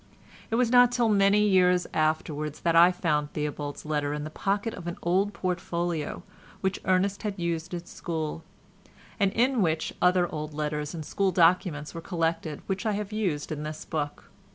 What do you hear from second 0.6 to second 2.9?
not till many years afterwards that